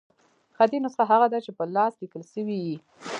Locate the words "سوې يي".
2.33-2.77